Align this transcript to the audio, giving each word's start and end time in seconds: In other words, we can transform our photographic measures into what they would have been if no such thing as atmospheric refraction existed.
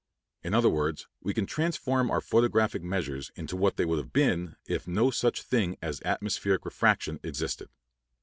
In 0.41 0.55
other 0.55 0.65
words, 0.67 1.07
we 1.21 1.31
can 1.31 1.45
transform 1.45 2.09
our 2.09 2.21
photographic 2.21 2.81
measures 2.81 3.31
into 3.35 3.55
what 3.55 3.77
they 3.77 3.85
would 3.85 3.99
have 3.99 4.11
been 4.11 4.55
if 4.65 4.87
no 4.87 5.11
such 5.11 5.43
thing 5.43 5.77
as 5.79 6.01
atmospheric 6.03 6.65
refraction 6.65 7.19
existed. 7.21 7.69